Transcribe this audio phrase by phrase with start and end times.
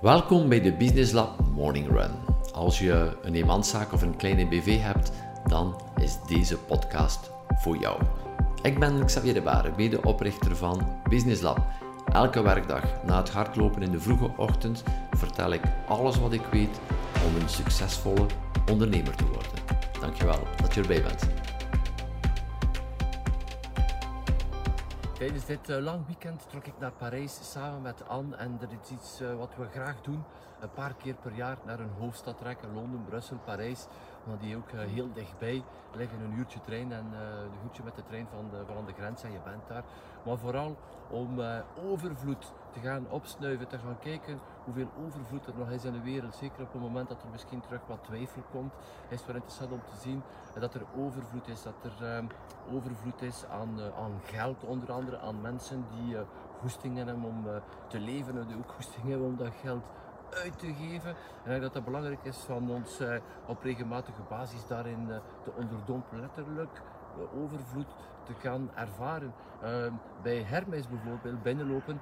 [0.00, 2.10] Welkom bij de Business Lab Morning Run.
[2.52, 5.12] Als je een eenmanszaak of een kleine BV hebt,
[5.46, 8.02] dan is deze podcast voor jou.
[8.62, 11.58] Ik ben Xavier de Baren, medeoprichter van Business Lab.
[12.12, 16.80] Elke werkdag na het hardlopen in de vroege ochtend vertel ik alles wat ik weet
[17.26, 18.26] om een succesvolle
[18.70, 19.52] ondernemer te worden.
[20.00, 21.37] Dankjewel dat je erbij bent.
[25.18, 28.90] Tijdens dit uh, lang weekend trok ik naar Parijs samen met Anne en er is
[28.90, 30.24] iets uh, wat we graag doen.
[30.60, 33.86] Een paar keer per jaar naar een hoofdstad trekken, Londen, Brussel, Parijs.
[34.36, 38.26] Die ook uh, heel dichtbij liggen, een uurtje trein en een uurtje met de trein
[38.30, 39.84] van de, van de grens en je bent daar.
[40.24, 40.76] Maar vooral
[41.10, 41.40] om
[41.84, 46.34] overvloed te gaan opsnuiven, te gaan kijken hoeveel overvloed er nog is in de wereld.
[46.34, 48.72] Zeker op het moment dat er misschien terug wat twijfel komt,
[49.08, 50.22] is het wel interessant om te zien
[50.58, 51.62] dat er overvloed is.
[51.62, 52.24] Dat er
[52.72, 56.16] overvloed is aan, aan geld onder andere aan mensen die
[56.60, 57.44] goesting hebben om
[57.86, 59.90] te leven en die ook goesting hebben om dat geld
[60.34, 61.14] uit te geven.
[61.44, 65.08] En dat het belangrijk is van ons uh, op regelmatige basis daarin
[65.42, 66.20] te onderdompelen.
[66.20, 66.82] Letterlijk
[67.34, 69.32] overvloed te gaan ervaren.
[69.64, 72.00] Uh, bij Hermes bijvoorbeeld binnenlopen,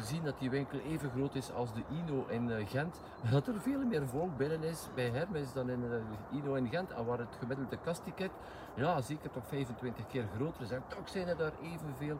[0.00, 3.60] zien dat die winkel even groot is als de Ino in Gent, maar dat er
[3.60, 7.18] veel meer volk binnen is bij Hermes dan in de Ino in Gent, en waar
[7.18, 8.30] het gemiddelde kastticket
[8.74, 10.70] ja, zeker toch 25 keer groter is.
[10.70, 12.18] En toch zijn er daar evenveel,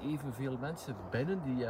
[0.00, 1.66] evenveel mensen binnen die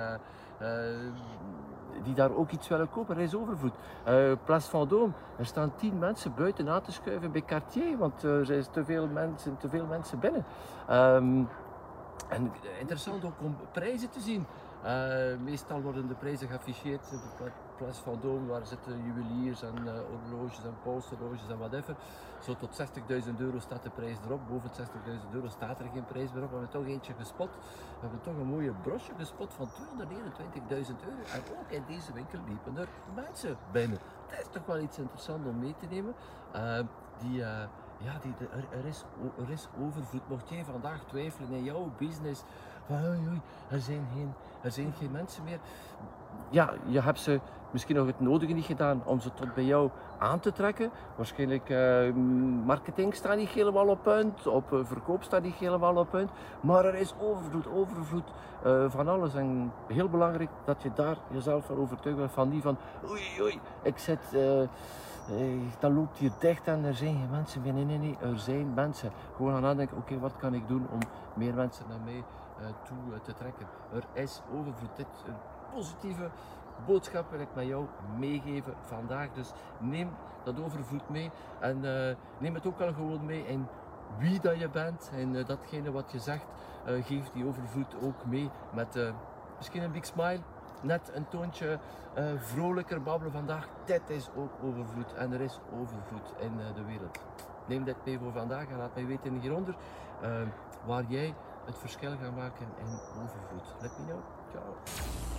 [2.03, 3.17] die daar ook iets willen kopen.
[3.17, 3.75] Er is overvloed.
[4.09, 8.47] Uh, Place Vendôme, er staan tien mensen buiten aan te schuiven bij Cartier, want er
[8.47, 10.45] zijn te veel mensen, te veel mensen binnen.
[10.91, 11.49] Um,
[12.29, 14.47] en interessant ook om prijzen te zien.
[15.45, 20.77] Meestal worden de prijzen geafficheerd op Place Vendôme, waar zitten juweliers en uh, horloges en
[20.83, 21.97] polshorloges en whatever.
[22.41, 22.81] Zo tot
[23.27, 24.41] 60.000 euro staat de prijs erop.
[24.49, 26.51] Boven 60.000 euro staat er geen prijs meer op.
[26.51, 27.51] We hebben toch eentje gespot.
[27.51, 29.75] We hebben toch een mooie brosje gespot van 229.000
[30.71, 31.23] euro.
[31.33, 33.99] En ook in deze winkel liepen er mensen binnen.
[34.29, 36.15] Dat is toch wel iets interessants om mee te nemen.
[36.55, 36.79] Uh,
[37.19, 37.43] die,
[37.99, 39.05] ja, die, er, er, is,
[39.39, 40.29] er is overvloed.
[40.29, 42.43] Mocht jij vandaag twijfelen in jouw business,
[42.87, 44.33] van oei, er, zijn geen,
[44.63, 45.59] er zijn geen mensen meer.
[46.51, 47.41] Ja, je hebt ze
[47.75, 50.91] misschien nog het nodige niet gedaan om ze tot bij jou aan te trekken.
[51.17, 52.15] Waarschijnlijk uh,
[52.65, 56.31] marketing staat niet helemaal op punt, op uh, verkoop staat niet helemaal op punt.
[56.61, 58.33] Maar er is overvloed, overvloed
[58.67, 59.35] uh, van alles.
[59.35, 62.77] En heel belangrijk dat je daar jezelf van overtuigd bent van die van
[63.09, 64.37] oei, oei, ik zit
[65.79, 67.73] dat loopt hier dicht en er zijn geen mensen meer.
[67.73, 69.11] Nee, nee, nee, er zijn mensen.
[69.37, 70.99] Gewoon gaan nadenken, oké, wat kan ik doen om
[71.35, 72.25] meer mensen naar mij
[72.85, 73.67] toe te trekken.
[73.93, 75.07] Er is overvloed.
[75.75, 76.31] Positieve
[76.87, 77.87] boodschap wil ik met jou
[78.19, 79.33] meegeven vandaag.
[79.33, 80.11] Dus neem
[80.45, 81.31] dat overvloed mee
[81.61, 83.67] en uh, neem het ook al gewoon mee in
[84.19, 86.47] wie dat je bent en datgene wat je zegt.
[86.85, 89.13] geef die overvloed ook mee met
[89.59, 90.41] misschien een big smile
[90.85, 91.79] net een toontje
[92.19, 93.69] uh, vrolijker babbelen vandaag.
[93.85, 97.19] Dit is ook overvloed en er is overvloed in uh, de wereld.
[97.67, 99.75] Neem dit mee voor vandaag en laat mij weten hieronder
[100.23, 100.31] uh,
[100.87, 103.75] waar jij het verschil gaat maken in overvloed.
[103.81, 104.21] Let me know.
[104.53, 105.34] Ciao.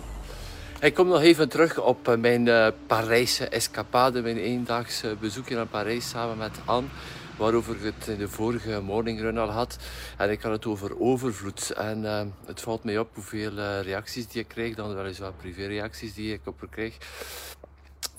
[0.80, 6.36] Ik kom nog even terug op mijn Parijse escapade, mijn eendaagse bezoekje naar Parijs samen
[6.36, 6.88] met Anne
[7.36, 9.76] waarover ik het in de vorige morning run al had.
[10.16, 11.70] En ik had het over overvloed.
[11.70, 16.32] En uh, het valt mij op hoeveel reacties die ik krijg, dan weliswaar privé-reacties die
[16.32, 16.96] ik op krijg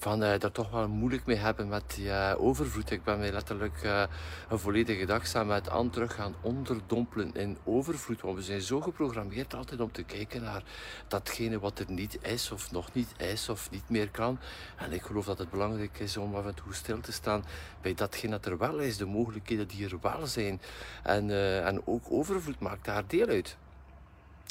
[0.08, 2.92] van uh, daar toch wel moeilijk mee hebben met die uh, overvloed.
[2.92, 4.04] Ik ben mij letterlijk uh,
[4.50, 8.22] een volledige dag samen met Anne terug gaan onderdompelen in overvloed.
[8.22, 10.64] Want we zijn zo geprogrammeerd altijd om te kijken naar
[11.08, 14.40] datgene wat er niet is of nog niet is of niet meer kan.
[14.78, 17.46] En ik geloof dat het belangrijk is om af en toe stil te staan
[17.82, 20.62] bij datgene dat er wel is, de mogelijkheden die er wel zijn.
[21.04, 21.30] En,
[21.64, 23.58] en ook overvloed maakt daar deel uit.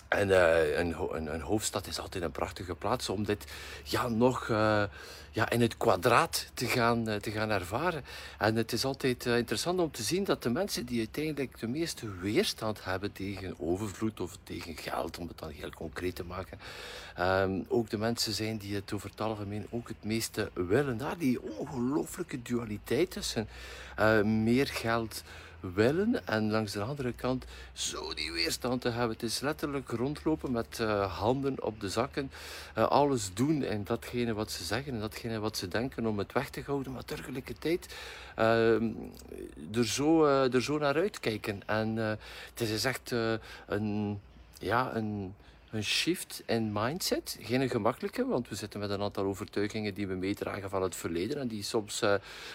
[0.09, 3.45] En uh, een, hoofdstad is altijd een prachtige plaats om dit
[3.85, 4.83] ja, nog uh,
[5.31, 8.05] ja, in het kwadraat te gaan, uh, te gaan ervaren.
[8.39, 12.11] En het is altijd interessant om te zien dat de mensen die uiteindelijk de meeste
[12.21, 16.59] weerstand hebben tegen overvloed of tegen geld, om het dan heel concreet te maken,
[17.21, 20.97] um, ook de mensen zijn die het over het algemeen ook het meeste willen.
[20.97, 23.49] Daar die ongelooflijke dualiteit tussen
[24.25, 25.23] meer geld
[25.61, 29.11] willen en langs de andere kant zo die weerstand te hebben.
[29.11, 32.31] Het is letterlijk rondlopen met uh, handen op de zakken,
[32.79, 36.33] uh, alles doen en datgene wat ze zeggen en datgene wat ze denken om het
[36.33, 37.95] weg te houden, maar tegelijkertijd
[38.39, 38.75] uh,
[39.73, 41.63] er, zo, er zo naar uitkijken.
[41.67, 43.15] En het is echt
[43.67, 44.21] een,
[44.59, 45.35] ja, een
[45.71, 47.39] een shift in mindset.
[47.41, 51.41] Geen gemakkelijke, want we zitten met een aantal overtuigingen die we meedragen van het verleden
[51.41, 52.15] en die soms uh,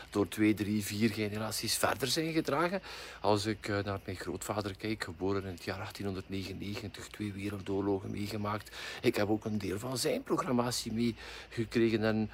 [0.10, 2.82] door twee, drie, vier generaties verder zijn gedragen.
[3.22, 8.76] Als ik uh, naar mijn grootvader kijk, geboren in het jaar 1899, twee wereldoorlogen meegemaakt.
[9.02, 12.30] Ik heb ook een deel van zijn programmatie meegekregen en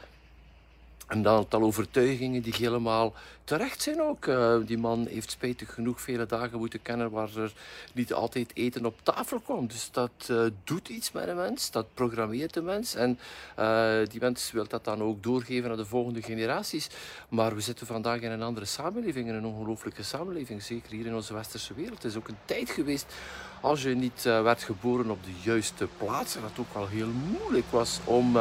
[1.08, 3.14] een aantal overtuigingen die helemaal
[3.44, 4.26] terecht zijn ook.
[4.26, 7.54] Uh, die man heeft spijtig genoeg vele dagen moeten kennen waar er
[7.94, 9.68] niet altijd eten op tafel kwam.
[9.68, 12.96] Dus dat uh, doet iets met een mens, dat programmeert de mens.
[12.96, 13.20] En
[13.60, 16.90] uh, die mens wil dat dan ook doorgeven aan de volgende generaties.
[17.30, 20.64] Maar we zitten vandaag in een andere samenleving, in een ongelooflijke samenleving.
[20.64, 22.04] Zeker hier in onze westerse wereld.
[22.04, 23.14] Het is ook een tijd geweest
[23.62, 26.36] als je niet werd geboren op de juiste plaats.
[26.36, 28.38] En dat ook wel heel moeilijk was om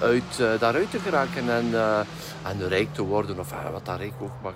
[0.00, 1.50] uit, daaruit te geraken.
[1.50, 1.74] En
[2.44, 4.54] en rijk te worden, of wat dat rijk ook mag,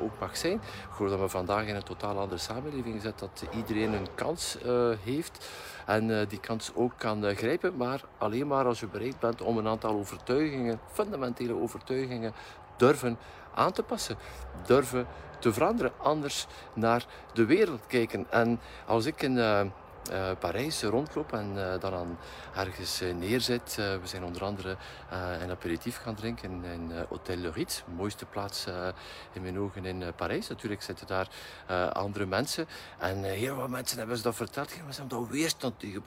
[0.00, 0.54] ook mag zijn.
[0.54, 4.56] Ik geloof dat we vandaag in een totaal andere samenleving zitten, dat iedereen een kans
[5.04, 5.48] heeft
[5.86, 9.68] en die kans ook kan grijpen, maar alleen maar als je bereid bent om een
[9.68, 12.32] aantal overtuigingen, fundamentele overtuigingen,
[12.76, 13.18] durven
[13.54, 14.16] aan te passen,
[14.66, 15.06] durven
[15.38, 18.26] te veranderen, anders naar de wereld kijken.
[18.30, 19.36] En als ik een
[20.12, 22.18] uh, Parijs rondloop en uh, dan
[22.54, 23.74] ergens neerzet.
[23.76, 24.76] we zijn onder andere
[25.40, 28.66] een aperitief gaan drinken in Hotel Le Ritz, de mooiste plaats
[29.32, 30.48] in mijn ogen in Parijs.
[30.48, 31.28] Natuurlijk zitten daar
[31.92, 32.66] andere mensen
[32.98, 34.70] en heel wat mensen hebben ze dat verteld.
[34.70, 36.02] Ze hebben daar weerstand tegen.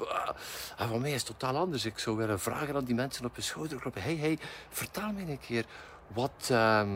[0.78, 1.86] En mij is het totaal anders.
[1.86, 4.02] Ik zou willen vragen aan die mensen op hun schouder kloppen.
[4.02, 4.40] Hey, hey,
[4.70, 5.66] vertel me een keer
[6.08, 6.50] wat...
[6.50, 6.90] Ehm,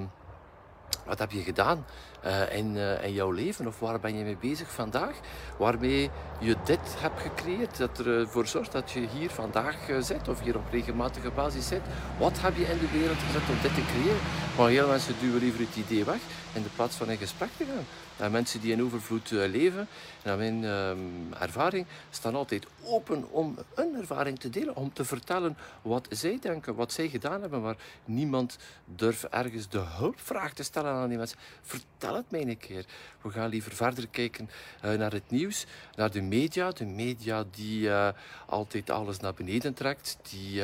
[1.05, 1.85] wat heb je gedaan
[2.25, 3.67] uh, in, uh, in, jouw leven?
[3.67, 5.15] Of waar ben je mee bezig vandaag?
[5.57, 6.09] Waarmee
[6.39, 10.55] je dit hebt gecreëerd, dat ervoor uh, zorgt dat je hier vandaag zit of hier
[10.55, 11.81] op regelmatige basis zit.
[12.17, 14.21] Wat heb je in de wereld gezet om dit te creëren?
[14.57, 16.19] Maar heel mensen duwen liever het idee weg
[16.53, 17.85] in de plaats van in gesprek te gaan.
[18.17, 19.87] En mensen die in overvloed leven,
[20.23, 25.57] naar mijn um, ervaring, staan altijd open om een ervaring te delen, om te vertellen
[25.81, 27.61] wat zij denken, wat zij gedaan hebben.
[27.61, 27.75] Maar
[28.05, 31.37] niemand durft ergens de hulpvraag te stellen aan die mensen.
[31.61, 32.85] Vertel het mij een keer.
[33.21, 34.49] We gaan liever verder kijken
[34.85, 35.65] uh, naar het nieuws,
[35.95, 36.69] naar de media.
[36.69, 38.09] De media die uh,
[38.45, 40.61] altijd alles naar beneden trekt, die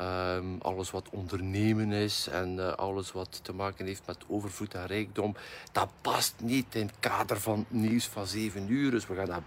[0.00, 5.36] um, alles wat ondernemen is en alles wat te maken heeft met overvloed en rijkdom,
[5.72, 8.90] dat past niet in het kader van nieuws van zeven uur.
[8.90, 9.42] Dus we gaan dat,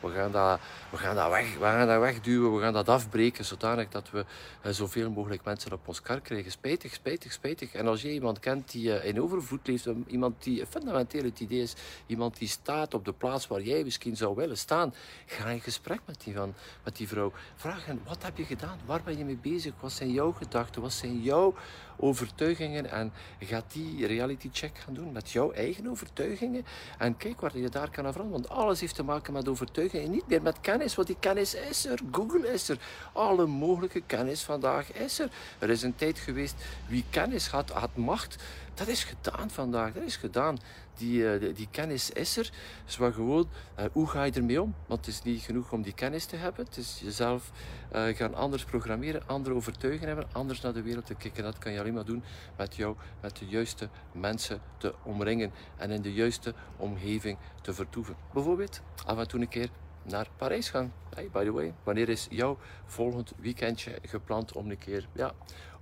[0.00, 0.60] we gaan dat,
[0.90, 4.24] we gaan dat, weg, we gaan dat wegduwen, we gaan dat afbreken, zodanig dat we
[4.72, 6.50] zoveel mogelijk mensen op ons kar krijgen.
[6.50, 7.72] Spijtig, spijtig, spijtig.
[7.72, 11.74] En als je iemand kent die in overvloed leeft, iemand die fundamenteel het idee is,
[12.06, 14.94] iemand die staat op de plaats waar jij misschien zou willen staan,
[15.26, 16.54] ga in gesprek met die, van,
[16.84, 17.32] met die vrouw.
[17.56, 18.78] Vraag hen, wat heb je gedaan?
[18.86, 19.72] Waar ben je mee bezig?
[19.80, 20.82] Wat zijn jouw gedachten?
[20.82, 21.54] Wat zijn jouw
[21.98, 22.90] overtuigingen?
[22.90, 26.64] En ga die reality check gaan doen met jouw eigen overtuigingen.
[26.98, 28.30] En kijk waar je daar kan veranderen.
[28.30, 30.94] Want alles heeft te maken met overtuigingen en niet meer met kennis.
[30.94, 31.98] Want die kennis is er.
[32.10, 32.78] Google is er.
[33.12, 35.30] Alle mogelijke kennis vandaag is er.
[35.58, 36.54] Er is een tijd geweest
[36.86, 38.36] wie kennis had, had macht.
[38.74, 40.58] Dat is gedaan vandaag, dat is gedaan.
[40.98, 42.52] Die, uh, die, kennis is er.
[42.84, 43.48] Dus wat gewoon,
[43.78, 44.74] uh, hoe ga je ermee om?
[44.86, 46.64] Want het is niet genoeg om die kennis te hebben.
[46.64, 47.50] Het is jezelf
[47.92, 51.42] uh, gaan anders programmeren, andere overtuigingen hebben, anders naar de wereld te kijken.
[51.42, 52.22] Dat kan je alleen maar doen
[52.56, 58.16] met jou, met de juiste mensen te omringen en in de juiste omgeving te vertoeven.
[58.32, 59.68] Bijvoorbeeld af en toe een keer
[60.02, 60.92] naar Parijs gaan.
[61.14, 65.32] Hey, by the way, wanneer is jouw volgend weekendje gepland om een keer ja,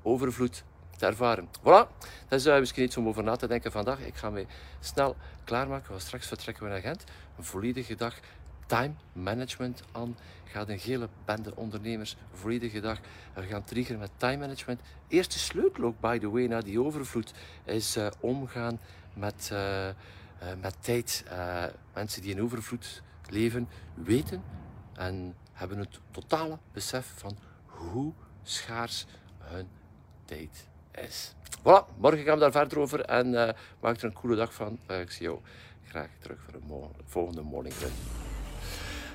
[0.02, 0.64] overvloed
[0.96, 1.48] te ervaren.
[1.60, 1.88] Voilà,
[2.28, 4.00] dat is uh, misschien iets om over na te denken vandaag.
[4.00, 4.46] Ik ga me
[4.80, 7.04] snel klaarmaken, want straks vertrekken we naar Gent.
[7.36, 8.14] Een volledige dag
[8.66, 10.16] time management aan.
[10.44, 12.98] Gaat een hele bende ondernemers volledige dag
[13.34, 14.80] we gaan triggeren met time management.
[15.08, 17.32] Eerste sleutel ook, by the way, naar die overvloed,
[17.64, 18.80] is uh, omgaan
[19.14, 19.88] met, uh,
[20.60, 21.24] met tijd.
[21.92, 24.42] mensen die in overvloed leven, weten
[24.94, 28.12] en hebben het totale besef van hoe
[28.42, 29.06] schaars
[29.38, 29.68] hun
[30.24, 30.66] tijd
[31.62, 33.48] Voilà, morgen gaan we daar verder over en uh,
[33.80, 34.78] maak er een coole dag van.
[34.90, 35.38] Uh, ik zie jou
[35.88, 37.92] graag terug voor een volgende morning run.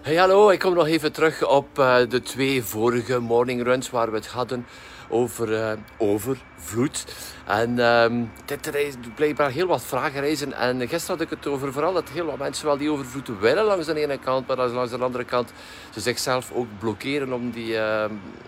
[0.01, 4.11] Hey hallo, ik kom nog even terug op uh, de twee vorige morning runs waar
[4.11, 4.65] we het hadden
[5.11, 7.05] over uh, overvloed.
[7.45, 10.53] En um, dit reis blijkbaar heel wat vragen reizen.
[10.53, 13.63] En gisteren had ik het over vooral dat heel wat mensen wel die overvloed willen
[13.63, 15.51] langs de ene kant, maar langs de andere kant
[15.93, 18.05] ze zichzelf ook blokkeren om die, uh,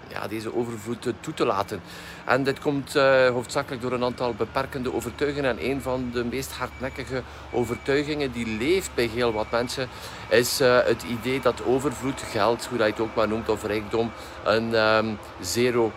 [0.08, 1.82] ja, deze overvloed toe te laten.
[2.26, 5.50] En dit komt uh, hoofdzakelijk door een aantal beperkende overtuigingen.
[5.50, 9.88] En een van de meest hardnekkige overtuigingen die leeft bij heel wat mensen
[10.30, 13.64] is uh, het idee dat overvloed, geld, hoe dat je het ook maar noemt, of
[13.64, 14.12] rijkdom,
[14.44, 15.92] een um, zero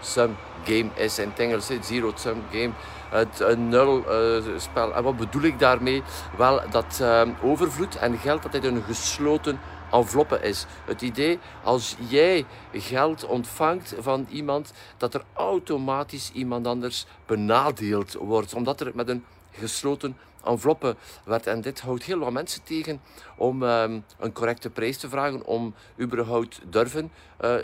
[0.00, 1.18] sum game is.
[1.18, 2.70] In het Engels, zero sum game.
[3.10, 4.94] Het een nul uh, spel.
[4.94, 6.02] En wat bedoel ik daarmee?
[6.36, 9.60] Wel, dat uh, overvloed en geld dat een gesloten
[9.92, 10.66] enveloppe is.
[10.84, 18.54] Het idee als jij geld ontvangt van iemand, dat er automatisch iemand anders benadeeld wordt,
[18.54, 21.46] omdat er met een gesloten enveloppe werd.
[21.46, 23.00] En dit houdt heel wat mensen tegen
[23.36, 27.54] om um, een correcte prijs te vragen, om überhaupt durven uh,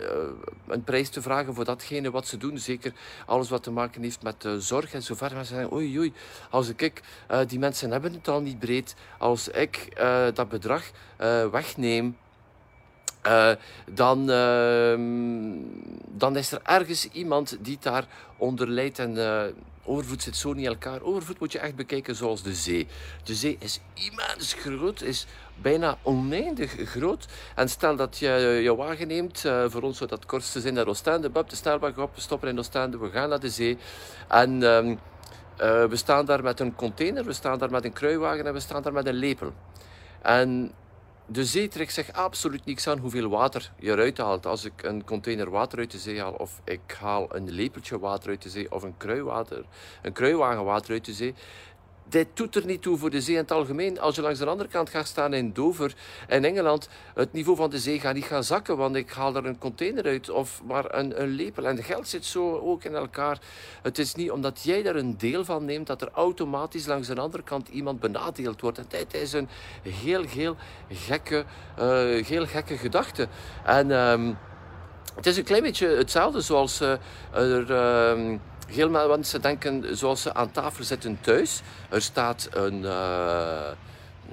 [0.67, 2.57] een prijs te vragen voor datgene wat ze doen.
[2.57, 2.93] Zeker
[3.25, 5.37] alles wat te maken heeft met zorg en zo verder.
[5.37, 6.13] Mensen zeggen, oei oei,
[6.49, 10.01] als ik, uh, die mensen hebben het al niet breed, als ik
[10.33, 10.83] dat bedrag
[11.51, 12.17] wegneem,
[13.91, 14.99] dan, uh,
[16.07, 18.07] dan is er ergens iemand die daar
[18.37, 18.99] onder leidt.
[18.99, 19.15] En
[19.87, 21.01] overvloed zit zo niet elkaar.
[21.01, 22.87] Overvloed moet je echt bekijken zoals de zee.
[23.23, 25.25] De zee is immens groot, is
[25.55, 27.25] bijna oneindig groot.
[27.55, 31.29] En stel dat je je wagen neemt, voor ons zou dat kortste zijn naar Oostende.
[31.29, 33.77] Bub de snelweg op, we stoppen in Oostende, we gaan naar de zee.
[34.27, 34.95] En ehm,
[35.89, 38.81] we staan daar met een container, we staan daar met een kruiwagen en we staan
[38.81, 39.53] daar met een lepel.
[40.21, 40.71] En
[41.29, 44.45] de zee trekt zich absoluut niks aan hoeveel water je eruit haalt.
[44.45, 48.29] Als ik een container water uit de zee haal, of ik haal een lepeltje water
[48.29, 49.65] uit de zee, of een, kruiwater,
[50.01, 51.33] een kruiwagen water uit de zee,
[52.09, 53.99] dit doet er niet toe voor de zee in het algemeen.
[53.99, 55.95] Als je langs de andere kant gaat staan in Dover,
[56.27, 59.45] in Engeland, het niveau van de zee gaat niet gaan zakken, want ik haal er
[59.45, 61.67] een container uit of maar een, een lepel.
[61.67, 63.39] En geld zit zo ook in elkaar.
[63.81, 67.15] Het is niet omdat jij daar een deel van neemt, dat er automatisch langs de
[67.15, 68.77] andere kant iemand benadeeld wordt.
[68.77, 69.47] En dit is een
[69.81, 70.55] heel, heel
[70.89, 71.45] gekke,
[71.79, 73.27] uh, heel gekke gedachte.
[73.65, 74.37] En um,
[75.15, 76.91] het is een klein beetje hetzelfde zoals uh,
[77.33, 77.69] er...
[78.17, 81.61] Uh, Heel veel mensen denken zoals ze aan tafel zitten thuis.
[81.89, 83.69] Er staat een, uh,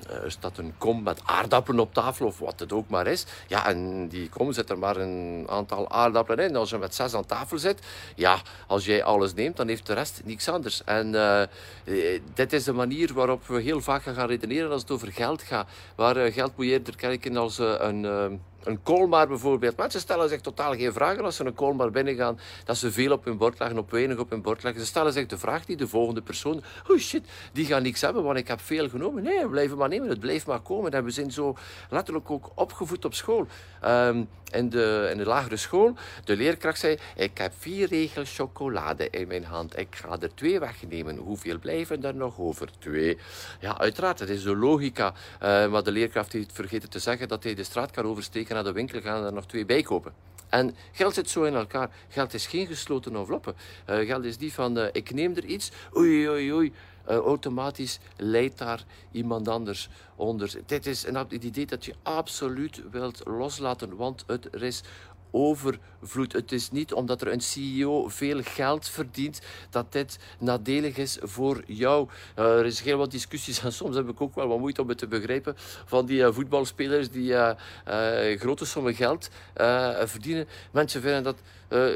[0.08, 3.26] er staat een kom met aardappelen op tafel of wat het ook maar is.
[3.46, 6.56] Ja, en die kom zit er maar een aantal aardappelen in.
[6.56, 7.80] Als je met zes aan tafel zit,
[8.16, 10.84] ja, als jij alles neemt, dan heeft de rest niks anders.
[10.84, 11.42] En uh,
[12.34, 15.68] dit is de manier waarop we heel vaak gaan redeneren als het over geld gaat.
[15.96, 18.04] Waar geld moet je eerder kijken als een
[18.64, 19.76] een koolmaar bijvoorbeeld.
[19.76, 22.38] Mensen stellen zich totaal geen vragen als ze een koolmaar binnengaan.
[22.64, 24.80] Dat ze veel op hun bord leggen, op weinig op hun bord leggen.
[24.80, 26.62] Ze stellen zich de vraag die de volgende persoon...
[26.88, 29.22] Oh shit, die gaan niks hebben, want ik heb veel genomen.
[29.22, 30.08] Nee, we blijven maar nemen.
[30.08, 30.90] Het blijft maar komen.
[30.90, 31.56] En we zijn zo
[31.90, 33.46] letterlijk ook opgevoed op school.
[33.84, 35.94] Um, in, de, in de lagere school,
[36.24, 36.98] de leerkracht zei...
[37.16, 39.78] Ik heb vier regels chocolade in mijn hand.
[39.78, 41.16] Ik ga er twee wegnemen.
[41.16, 42.68] Hoeveel blijven er nog over?
[42.78, 43.18] Twee.
[43.60, 45.12] Ja, uiteraard, dat is de logica.
[45.42, 48.64] Uh, maar de leerkracht heeft vergeten te zeggen dat hij de straat kan oversteken naar
[48.64, 50.12] de winkel gaan er nog twee bij kopen.
[50.48, 51.90] En geld zit zo in elkaar.
[52.08, 53.54] Geld is geen gesloten enveloppe.
[53.90, 56.72] Uh, geld is niet van, uh, ik neem er iets, oei, oei, oei.
[57.10, 60.54] Uh, automatisch leidt daar iemand anders onder.
[60.66, 64.82] Dit is een, het idee dat je absoluut wilt loslaten, want het is
[65.34, 66.32] overvloed.
[66.32, 71.62] Het is niet omdat er een CEO veel geld verdient dat dit nadelig is voor
[71.66, 72.08] jou.
[72.38, 74.88] Uh, er is heel wat discussies en soms heb ik ook wel wat moeite om
[74.88, 77.50] het te begrijpen van die uh, voetbalspelers die uh,
[78.38, 79.30] grote sommen geld
[80.04, 80.46] verdienen.
[80.70, 81.36] Mensen vinden dat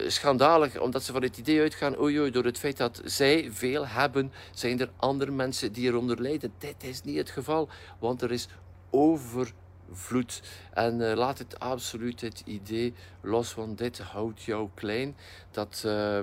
[0.06, 4.32] schandalig omdat ze van het idee uitgaan, oei, door het feit dat zij veel hebben,
[4.52, 6.52] zijn er andere mensen die eronder lijden.
[6.58, 7.68] Dit is niet het geval,
[7.98, 8.48] want er is
[8.90, 9.52] over
[9.92, 10.42] vloed.
[10.72, 15.16] En uh, laat het absoluut het idee los, want dit houdt jou klein.
[15.50, 16.20] Dat uh,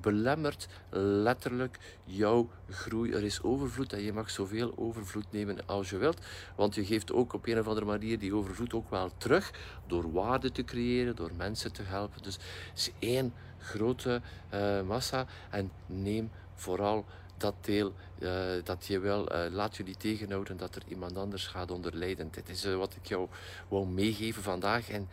[0.00, 3.12] belemmert letterlijk jouw groei.
[3.12, 6.20] Er is overvloed en je mag zoveel overvloed nemen als je wilt.
[6.56, 9.52] Want je geeft ook op een of andere manier die overvloed ook wel terug.
[9.86, 12.22] Door waarde te creëren, door mensen te helpen.
[12.22, 14.20] Dus het is één grote
[14.54, 15.26] uh, massa.
[15.50, 17.04] En neem vooral
[17.36, 18.30] dat deel uh,
[18.64, 22.28] dat je wel, uh, laat niet tegenhouden dat er iemand anders gaat onder lijden.
[22.30, 23.28] Dit is uh, wat ik jou
[23.68, 25.08] wou meegeven vandaag in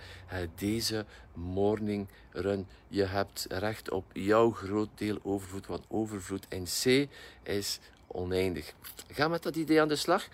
[0.55, 2.67] deze morning run.
[2.87, 7.09] Je hebt recht op jouw groot deel overvloed, want overvloed in C
[7.43, 8.73] is oneindig.
[9.07, 10.27] Ga met dat idee aan de slag.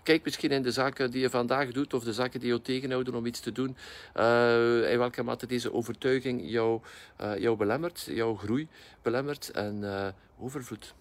[0.00, 2.60] Ehm, kijk misschien in de zaken die je vandaag doet of de zaken die jou
[2.60, 3.76] tegenhouden om iets te doen.
[4.16, 6.80] Uh, in welke mate deze overtuiging jou,
[7.20, 8.68] uh, jou belemmert, jouw groei
[9.02, 10.94] belemmert en uh, overvloed.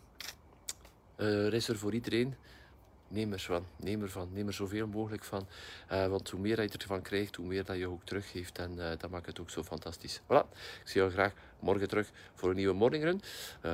[1.16, 2.36] er is er voor iedereen.
[3.08, 5.48] Neem er van, neem er van, neem er zoveel mogelijk van.
[5.88, 8.58] want hoe meer je ervan krijgt, hoe meer dat je ook teruggeeft.
[8.58, 10.22] En dat maakt het ook zo fantastisch.
[10.24, 10.46] Voilà,
[10.82, 13.22] ik zie jou graag morgen terug voor een nieuwe morningrun.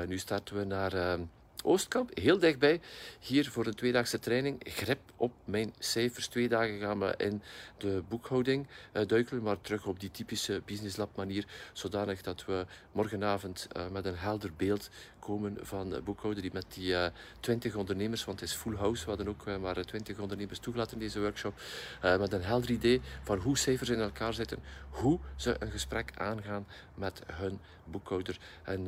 [0.08, 1.18] nu starten we naar
[1.66, 2.82] Oostkamp, heel dichtbij.
[3.20, 4.62] Hier voor de tweedaagse training.
[4.64, 6.28] Grip op mijn cijfers.
[6.28, 7.42] Twee dagen gaan we in
[7.78, 11.46] de boekhouding uh, duikelen, maar terug op die typische Business Lab manier.
[11.74, 16.42] Zodanig dat we morgenavond uh, met een helder beeld komen van boekhouden.
[16.42, 16.96] Die met die
[17.40, 19.04] 20 ondernemers, want het is full house.
[19.04, 21.54] We hadden ook maar 20 ondernemers toegelaten in deze workshop.
[22.02, 24.60] met een helder idee van hoe cijfers in elkaar zitten.
[24.90, 28.38] Hoe ze een gesprek aangaan met hun boekhouder.
[28.64, 28.88] En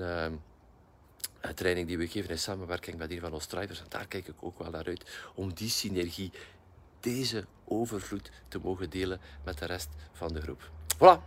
[1.53, 3.79] training die we geven in samenwerking met een van onze drivers.
[3.79, 6.31] En daar kijk ik ook wel naar uit om die synergie
[6.99, 10.69] deze overvloed te mogen delen met de rest van de groep.
[10.95, 11.21] Voilà,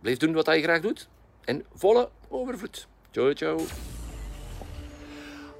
[0.00, 1.08] blijf doen wat je graag doet
[1.44, 2.86] en volle overvloed.
[3.10, 3.66] Ciao, ciao.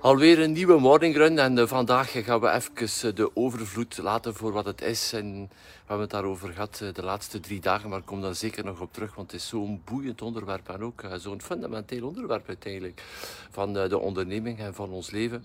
[0.00, 4.34] Alweer een nieuwe morning run en uh, vandaag gaan we even uh, de overvloed laten
[4.34, 5.12] voor wat het is.
[5.12, 8.34] En we hebben het daarover gehad uh, de laatste drie dagen, maar ik kom daar
[8.34, 12.48] zeker nog op terug, want het is zo'n boeiend onderwerp en ook zo'n fundamenteel onderwerp
[12.48, 13.02] uiteindelijk
[13.50, 15.44] van de onderneming en van ons leven.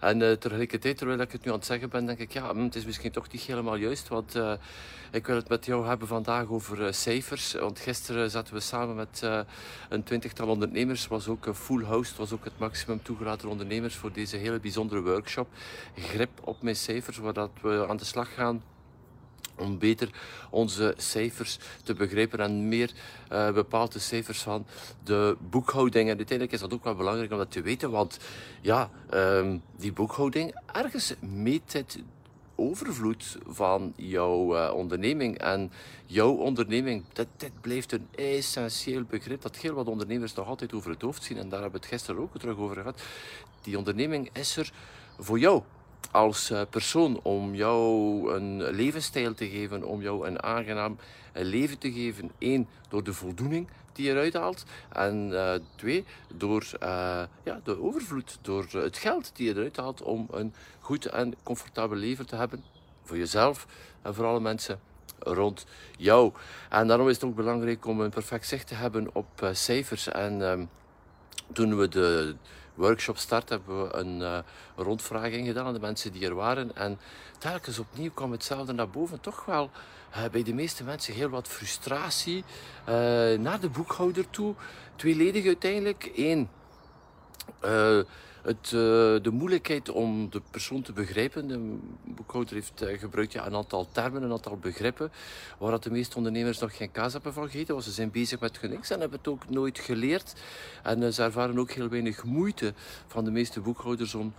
[0.00, 2.62] En uh, tegelijkertijd, terwijl ik het nu aan het zeggen ben, denk ik, ja, hm,
[2.62, 4.08] het is misschien toch niet helemaal juist.
[4.08, 4.52] Want uh,
[5.10, 7.52] ik wil het met jou hebben vandaag over uh, cijfers.
[7.52, 9.22] Want gisteren zaten we samen met
[9.88, 11.06] een twintigtal ondernemers.
[11.06, 12.12] was ook full house.
[12.16, 15.48] Was ook het maximum toegelaten ondernemers voor deze hele bijzondere workshop.
[15.96, 18.62] Grip op mijn cijfers, waar we aan de slag gaan
[19.58, 20.10] om beter
[20.50, 22.92] onze cijfers te begrijpen en meer
[23.32, 24.66] uh, bepaalde cijfers van
[25.04, 26.10] de boekhouding.
[26.10, 28.18] En uiteindelijk is dat ook wel belangrijk om dat te weten, want
[28.60, 31.98] ja, um, die boekhouding, ergens meet het
[32.56, 35.38] overvloed van jouw uh, onderneming.
[35.38, 35.72] En
[36.06, 40.90] jouw onderneming, dat, dit blijft een essentieel begrip dat heel wat ondernemers nog altijd over
[40.90, 41.38] het hoofd zien.
[41.38, 43.02] En daar hebben we het gisteren ook terug over gehad.
[43.62, 44.72] Die onderneming is er
[45.18, 45.62] voor jou
[46.16, 50.98] als eh, persoon om jou een levensstijl te geven, om jou een aangenaam
[51.32, 52.30] eh, leven te geven.
[52.38, 54.64] Eén, door de voldoening die je eruit haalt.
[54.92, 56.04] En uh, twee,
[56.34, 56.66] door
[57.42, 61.96] ja, de overvloed, door het geld die je eruit haalt om een goed en comfortabel
[61.96, 62.64] leven te hebben.
[63.04, 63.66] Voor jezelf
[64.02, 64.80] en voor alle mensen
[65.18, 65.66] rond
[65.98, 66.32] jou.
[66.68, 70.08] En daarom is het ook belangrijk om een perfect zicht te hebben op uh, cijfers.
[70.08, 70.64] En ehm,
[71.52, 72.36] toen we de
[72.74, 74.38] workshop start hebben we een uh,
[74.76, 76.76] rondvraging gedaan aan de mensen die er waren.
[76.76, 76.98] En
[77.38, 79.20] telkens opnieuw kwam hetzelfde naar boven.
[79.20, 79.70] Toch wel
[80.10, 82.44] uh, bij de meeste mensen heel wat frustratie
[82.88, 82.94] uh,
[83.38, 84.54] naar de boekhouder toe.
[84.96, 86.10] Tweeledig uiteindelijk.
[86.16, 86.48] Eén,
[88.46, 88.80] het, uh,
[89.22, 91.48] de moeilijkheid om de persoon te begrijpen.
[91.48, 95.12] De boekhouder heeft uh, gebruikt ja, een aantal termen, een aantal begrippen,
[95.58, 97.72] waar dat de meeste ondernemers nog geen kaas hebben van gegeten.
[97.72, 100.34] Want ze zijn bezig met hun niks en hebben het ook nooit geleerd.
[100.82, 102.74] En uh, ze ervaren ook heel weinig moeite
[103.06, 104.34] van de meeste boekhouders om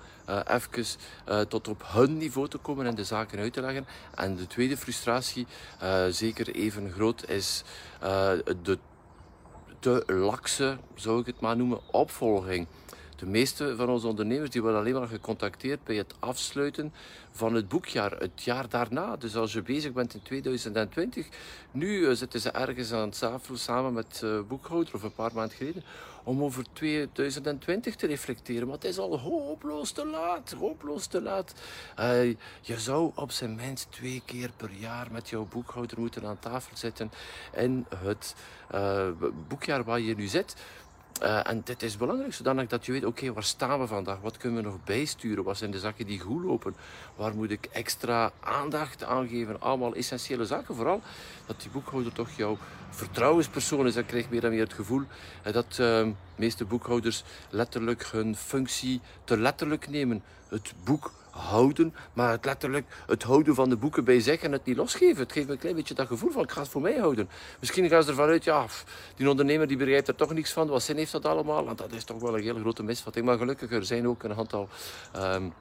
[0.48, 3.86] even tot op hun niveau te komen en de zaken uit te leggen.
[4.16, 5.48] En de tweede frustratie,
[6.10, 7.64] zeker even groot, is
[8.62, 8.78] de
[9.80, 12.68] te lakse, zou ik het maar noemen, opvolging.
[13.18, 16.94] De meeste van onze ondernemers die worden alleen maar gecontacteerd bij het afsluiten
[17.32, 19.16] van het boekjaar, het jaar daarna.
[19.16, 21.28] Dus als je bezig bent in 2020,
[21.72, 25.58] nu eh, zitten ze ergens aan tafel samen met uh, boekhouder of een paar maanden
[25.58, 25.84] geleden
[26.24, 28.68] om over 2020 te reflecteren.
[28.68, 31.54] Maar het is al hopeloos te laat, hopeloos te laat.
[32.00, 32.30] Uh,
[32.62, 36.78] je zou op zijn minst twee keer per jaar met jouw boekhouder moeten aan tafel
[36.78, 37.12] zitten
[37.56, 38.36] in het
[39.48, 40.56] boekjaar waar je nu zit.
[41.24, 44.20] Uh, en dit is belangrijk, zodanig dat je weet, oké, waar staan we vandaag?
[44.22, 45.44] Wat kunnen we nog bijsturen?
[45.44, 46.76] Wat zijn de zaken die goed lopen?
[47.16, 49.62] Waar moet ik extra aandacht aan geven?
[49.62, 50.76] Allemaal essentiële zaken.
[50.76, 51.02] Vooral
[51.46, 52.58] dat die boekhouder toch jouw
[52.90, 53.94] vertrouwenspersoon is.
[53.94, 55.04] Dan krijg je meer en meer het gevoel
[55.48, 60.24] uh, dat de meeste boekhouders letterlijk hun functie te letterlijk nemen.
[60.50, 64.66] Het boek houden, maar het letterlijk het houden van de boeken bij zich en het
[64.66, 65.24] niet losgeven.
[65.24, 67.30] Het geeft me een klein beetje dat gevoel van ik ga het voor mij houden.
[67.60, 68.66] Misschien gaan ze ervan uit, ja,
[69.16, 70.68] die ondernemer die begrijpt er toch niks van.
[70.68, 71.66] Wat zin heeft dat allemaal?
[71.66, 73.26] Want dat is toch wel een hele grote misvatting.
[73.26, 74.70] Maar gelukkig, er zijn ook een aantal
[75.16, 75.54] um,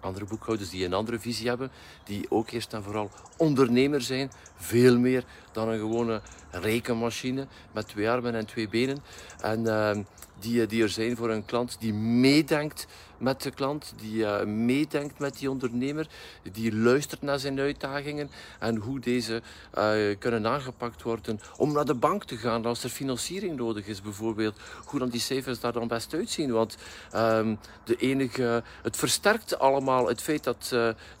[0.00, 1.70] andere boekhouders die een andere visie hebben,
[2.04, 8.10] die ook eerst en vooral ondernemer zijn, veel meer dan een gewone rekenmachine met twee
[8.10, 8.98] armen en twee benen.
[9.40, 9.90] En uh,
[10.38, 12.86] die, die er zijn voor een klant die meedenkt
[13.18, 16.06] met de klant, die uh, meedenkt met die ondernemer,
[16.52, 19.42] die luistert naar zijn uitdagingen en hoe deze
[19.78, 24.02] uh, kunnen aangepakt worden om naar de bank te gaan als er financiering nodig is
[24.02, 24.56] bijvoorbeeld.
[24.84, 26.76] Hoe dan die cijfers daar dan best uitzien, want
[27.14, 30.66] um, de enige, het versterkt allemaal het feit dat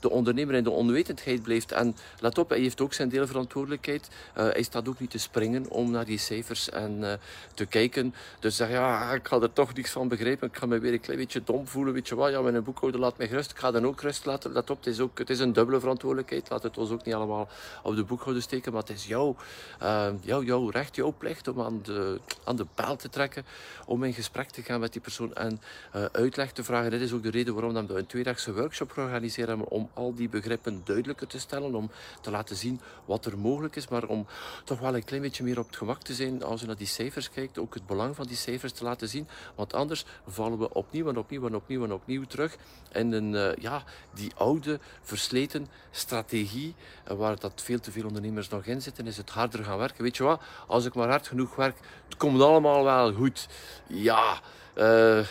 [0.00, 4.08] de ondernemer in de onwetendheid blijft en let op, hij heeft ook zijn deel verantwoordelijkheid.
[4.32, 7.20] hij staat ook niet te springen om naar die cijfers en
[7.54, 8.14] te kijken.
[8.40, 11.00] Dus zeg ja, ik ga er toch niks van begrijpen, ik ga me weer een
[11.00, 13.50] klein beetje dom voelen weet je wat, ja, mijn boekhouder laat mij gerust.
[13.50, 14.52] Ik ga dan ook rust laten.
[14.52, 16.50] Let op, het is, ook, het is een dubbele verantwoordelijkheid.
[16.50, 17.48] Laat het ons ook niet allemaal
[17.82, 18.72] op de boekhouder steken.
[18.72, 19.36] Maar het is jouw,
[19.82, 23.44] uh, jouw, recht, jouw plicht om aan de, aan de pijl te trekken.
[23.86, 25.60] Om in gesprek te gaan met die persoon en
[25.96, 26.90] uh, uitleg te vragen.
[26.90, 29.68] Dit is ook de reden waarom we een tweedagse workshop organiseren.
[29.68, 31.74] Om al die begrippen duidelijker te stellen.
[31.74, 31.90] Om
[32.20, 33.88] te laten zien wat er mogelijk is.
[33.88, 34.26] Maar om
[34.64, 36.86] toch wel een klein beetje meer op het gemak te zijn als je naar die
[36.86, 37.58] cijfers kijkt.
[37.58, 39.28] Ook het belang van die cijfers te laten zien.
[39.54, 42.56] Want anders vallen we opnieuw en opnieuw en opnieuw en opnieuw terug
[42.92, 43.82] in een, uh, ja,
[44.14, 46.74] die oude, versleten strategie,
[47.10, 50.02] uh, waar dat veel te veel ondernemers nog in zitten, is het harder gaan werken.
[50.02, 53.48] Weet je wat, als ik maar hard genoeg werk, het komt allemaal wel goed.
[53.86, 54.40] Ja,
[54.74, 55.26] uh,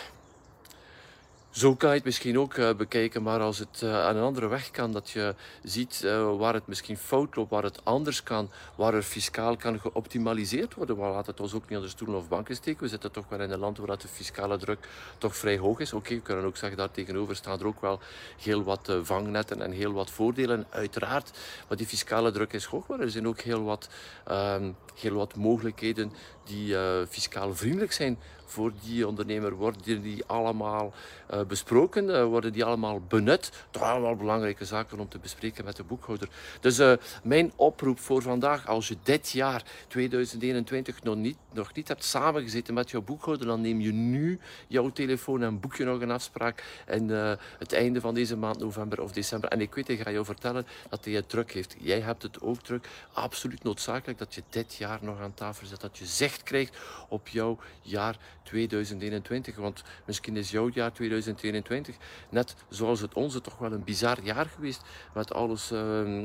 [1.56, 4.48] zo kan je het misschien ook uh, bekijken, maar als het uh, aan een andere
[4.48, 8.50] weg kan, dat je ziet uh, waar het misschien fout loopt, waar het anders kan,
[8.74, 12.16] waar er fiscaal kan geoptimaliseerd worden, waar laat het ons ook niet aan de stoelen
[12.16, 12.82] of banken steken.
[12.82, 14.88] We zitten toch wel in een land waar de fiscale druk
[15.18, 15.92] toch vrij hoog is.
[15.92, 18.00] Oké, we kunnen ook zeggen, daar tegenover staan er ook wel
[18.42, 21.30] heel wat vangnetten en heel wat voordelen, uiteraard.
[21.68, 23.88] Maar die fiscale druk is hoog, maar er zijn ook heel wat,
[24.24, 26.12] ehm, heel wat mogelijkheden
[26.46, 29.54] die fiscaal vriendelijk zijn voor die ondernemer.
[29.54, 30.92] Worden die allemaal
[31.32, 32.04] uh, besproken?
[32.04, 33.50] Uh, worden die allemaal benut?
[33.70, 36.28] Toch allemaal belangrijke zaken om te bespreken met de boekhouder.
[36.60, 41.88] Dus uh, mijn oproep voor vandaag, als je dit jaar 2021 nog niet, nog niet
[41.88, 46.00] hebt samengezeten met jouw boekhouder, dan neem je nu jouw telefoon en boek je nog
[46.00, 47.08] een afspraak en
[47.58, 49.50] het einde van deze maand, november of december.
[49.50, 51.76] En ik weet, ik ga jou vertellen dat hij het druk heeft.
[51.78, 52.88] Jij hebt het ook druk.
[53.12, 56.06] Absoluut noodzakelijk dat je dit jaar nog aan tafel zit, dat je
[56.42, 56.76] krijgt
[57.08, 59.56] op jouw jaar 2021.
[59.56, 61.96] Want misschien is jouw jaar 2021
[62.30, 64.82] net zoals het onze toch wel een bizar jaar geweest.
[65.14, 65.80] Met alles uh,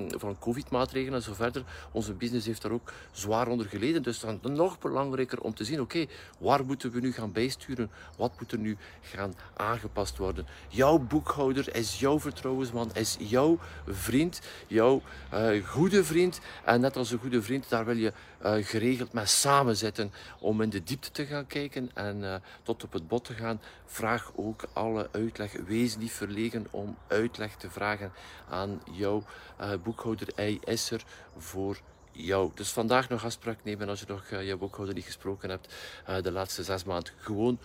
[0.08, 1.63] van COVID-maatregelen en zo verder.
[1.91, 4.04] Onze business heeft daar ook zwaar onder geleden.
[4.04, 6.06] Dus dan nog belangrijker om te zien: oké,
[6.38, 7.91] waar moeten we nu gaan bijsturen?
[8.17, 10.47] Wat moet er nu gaan aangepast worden?
[10.69, 15.02] Jouw boekhouder is jouw vertrouwensman, is jouw vriend, jouw
[15.34, 16.39] uh, goede vriend.
[16.65, 18.13] En net als een goede vriend, daar wil je
[18.45, 20.01] uh, geregeld met samen zitten
[20.40, 23.62] om in de diepte te gaan kijken en uh, tot op het bot te gaan.
[23.86, 25.52] Vraag ook alle uitleg.
[25.52, 28.12] Wees niet verlegen om uitleg te vragen
[28.50, 29.24] aan jouw
[29.62, 30.28] uh, boekhouder.
[30.36, 31.04] Hij is er
[31.38, 31.80] voor
[32.12, 32.52] jou.
[32.56, 35.74] Dus vandaag nog afspraak nemen als je nog je boekhouder niet gesproken hebt
[36.22, 37.14] de laatste zes maanden.
[37.18, 37.60] Gewoon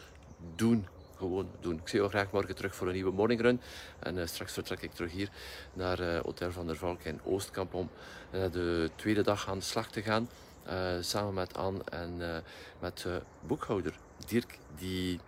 [0.55, 1.75] doen gewoon doen.
[1.75, 3.61] Ik zie jou graag morgen terug voor een nieuwe morning run.
[3.99, 5.29] En straks vertrek ik terug hier
[5.73, 7.91] naar Hotel van der Valk in Oostkamp om
[8.31, 10.29] de tweede dag aan de slag te gaan.
[10.71, 12.37] Uh, samen met Anne en uh,
[12.79, 15.21] met uh, boekhouder Dirk, die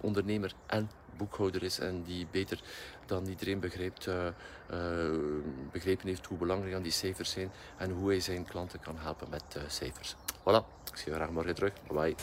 [0.00, 2.60] ondernemer en boekhouder is en die beter
[3.06, 4.08] dan iedereen begrijpt,
[5.72, 9.42] begrepen heeft hoe belangrijk die cijfers zijn en hoe hij zijn klanten kan helpen met
[9.66, 10.14] cijfers.
[10.40, 11.72] Voilà, ik zie je graag morgen terug.
[11.88, 12.14] Bye bye.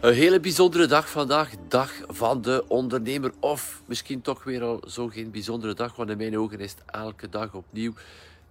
[0.00, 3.32] Een hele bijzondere dag vandaag, dag van de ondernemer.
[3.40, 6.82] Of misschien toch weer al zo geen bijzondere dag, want in mijn ogen is het
[6.86, 7.92] elke dag opnieuw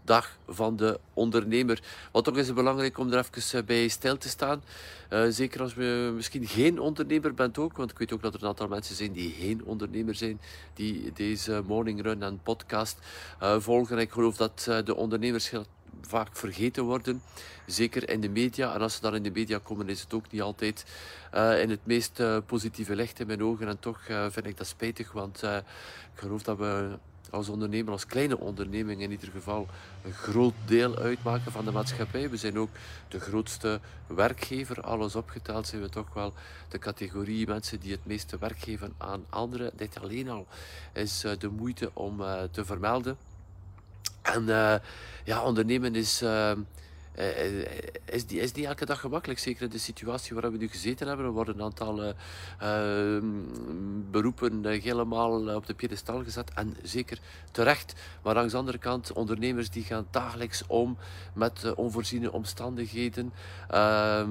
[0.06, 1.82] dag van de ondernemer.
[2.12, 4.64] Wat toch is het belangrijk om er even eh, bij stil te staan.
[5.10, 8.42] Uh, zeker als je misschien geen ondernemer bent ook, want ik weet ook dat er
[8.42, 10.40] een aantal mensen zijn die geen ondernemer zijn,
[10.74, 12.98] die deze morning run en podcast
[13.42, 13.98] uh, volgen.
[13.98, 15.52] Ik geloof dat de ondernemers
[16.02, 17.22] vaak vergeten worden,
[17.66, 18.74] zeker in de media.
[18.74, 20.86] En als ze dan in de media komen, is het ook niet altijd
[21.62, 23.68] in het meest positieve licht in mijn ogen.
[23.68, 25.64] En toch vind ik dat spijtig, want ik
[26.20, 26.98] geloof dat we
[27.36, 29.68] als ondernemer, als kleine onderneming in ieder geval,
[30.04, 32.30] een groot deel uitmaken van de maatschappij.
[32.30, 32.70] We zijn ook
[33.08, 34.82] de grootste werkgever.
[34.82, 36.34] Alles opgeteld zijn we toch wel
[36.70, 39.72] de categorie mensen die het meeste werk geven aan anderen.
[39.76, 40.48] Dit alleen al
[40.94, 43.18] is eh, de moeite om uh, te vermelden.
[44.22, 44.76] En uh,
[45.24, 46.24] ja, ondernemen is
[48.06, 49.40] is, die, is die elke dag gemakkelijk.
[49.40, 51.26] Zeker in de situatie waar we nu gezeten hebben.
[51.26, 52.10] Er worden een aantal uh,
[52.62, 53.24] uh,
[54.12, 56.54] beroepen helemaal op de piedestal gezet.
[56.54, 57.20] En zeker
[57.52, 57.94] terecht.
[58.24, 60.98] Maar langs de andere kant, ondernemers die gaan dagelijks om
[61.34, 63.34] met onvoorziene omstandigheden.
[63.70, 64.30] Ehm,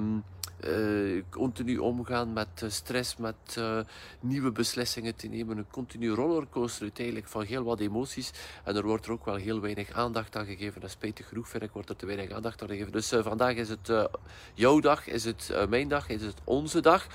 [0.66, 3.79] uh, continu omgaan met stress, met uh,
[4.20, 5.59] nieuwe beslissingen te nemen.
[5.59, 8.33] Een continu rollercoaster uiteindelijk van heel wat emoties.
[8.64, 10.83] En er wordt er ook wel heel weinig aandacht aan gegeven.
[10.83, 12.92] En spijtig genoeg vind ik, wordt er te weinig aandacht aan gegeven.
[12.92, 14.09] Dus vandaag is het
[14.55, 17.07] jouw dag, is het mijn dag, is het onze dag.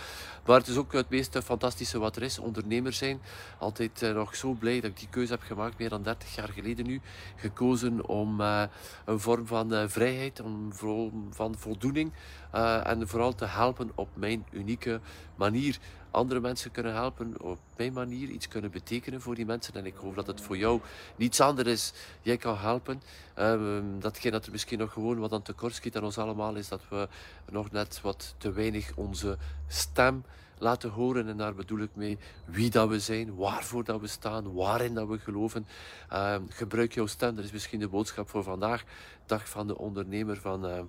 [0.46, 2.40] Maar het is ook het meest fantastische wat er is.
[2.40, 3.22] Ondernemer zijn.
[3.58, 6.86] Altijd nog zo blij dat ik die keuze heb gemaakt, meer dan 30 jaar geleden
[6.86, 7.02] nu.
[7.36, 12.12] Gekozen om een vorm van vrijheid, een vorm van voldoening.
[12.52, 15.00] En vooral te helpen op mijn unieke
[15.36, 15.78] manier.
[16.12, 19.74] Andere mensen kunnen helpen op mijn manier, iets kunnen betekenen voor die mensen.
[19.74, 20.82] En ik hoop dat het voor jou
[21.16, 21.94] niets anders is.
[22.22, 23.02] Jij kan helpen.
[23.40, 26.68] Um, datgene dat er misschien nog gewoon wat aan tekort schiet aan ons allemaal, is
[26.68, 27.08] dat we
[27.50, 30.24] nog net wat te weinig onze stem
[30.58, 31.28] laten horen.
[31.28, 35.08] En daar bedoel ik mee wie dat we zijn, waarvoor dat we staan, waarin dat
[35.08, 35.68] we geloven.
[36.14, 38.84] Um, gebruik jouw stem, dat is misschien de boodschap voor vandaag.
[39.26, 40.66] Dag van de ondernemer van...
[40.66, 40.80] Uh,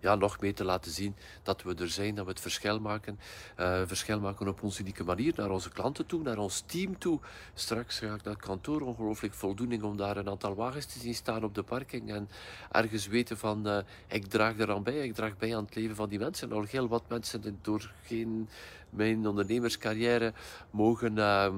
[0.00, 3.18] ja, nog meer te laten zien dat we er zijn, dat we het verschil maken.
[3.60, 7.20] Uh, verschil maken op onze unieke manier, naar onze klanten toe, naar ons team toe.
[7.54, 11.14] Straks ga ik naar het kantoor, ongelooflijk voldoening om daar een aantal wagens te zien
[11.14, 12.12] staan op de parking.
[12.12, 12.28] En
[12.70, 16.08] ergens weten van, uh, ik draag eraan bij, ik draag bij aan het leven van
[16.08, 16.52] die mensen.
[16.52, 18.48] Al heel wat mensen door geen,
[18.90, 20.32] mijn ondernemerscarrière
[20.70, 21.16] mogen...
[21.16, 21.52] Uh,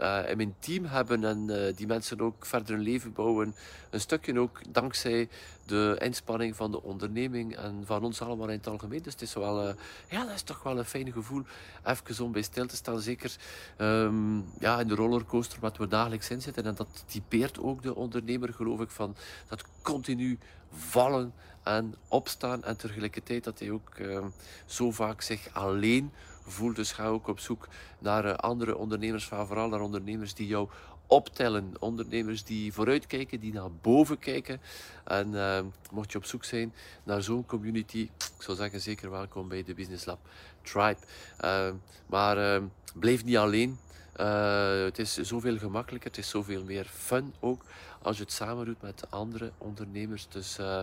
[0.00, 3.54] uh, in mijn team hebben en uh, die mensen ook verder een leven bouwen.
[3.90, 5.28] Een stukje ook dankzij
[5.66, 9.02] de inspanning van de onderneming en van ons allemaal in het algemeen.
[9.02, 9.74] Dus het is wel, uh,
[10.08, 11.42] ja, dat is toch wel een fijn gevoel.
[11.84, 13.36] Even om bij stil te staan, zeker
[13.78, 16.64] um, ja, in de rollercoaster wat we dagelijks in zitten.
[16.64, 19.16] En dat typeert ook de ondernemer, geloof ik, van
[19.48, 20.38] dat continu
[20.72, 22.64] vallen en opstaan.
[22.64, 24.24] En tegelijkertijd dat hij ook uh,
[24.66, 26.12] zo vaak zich alleen
[26.46, 26.76] voelt.
[26.76, 30.68] Dus ga ook op zoek naar uh, andere ondernemers, vooral naar ondernemers die jou
[31.06, 31.72] optellen.
[31.78, 34.60] Ondernemers die vooruitkijken, die naar boven kijken.
[35.04, 39.48] En uh, mocht je op zoek zijn naar zo'n community, ik zou zeggen zeker welkom
[39.48, 40.18] bij de Business Lab
[40.62, 41.00] Tribe.
[41.44, 41.70] Uh,
[42.06, 42.62] maar
[42.94, 43.78] blijf niet alleen.
[44.20, 47.64] Uh, het is zoveel gemakkelijker, het is zoveel meer fun ook
[48.04, 50.28] als je het samen doet met andere ondernemers.
[50.28, 50.82] Dus uh, uh,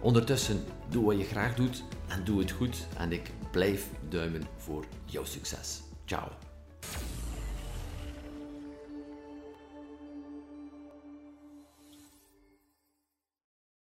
[0.00, 4.84] Ondertussen, doe wat je graag doet en doe het goed en ik blijf duimen voor
[5.04, 5.80] jouw succes.
[6.04, 6.47] Ciao.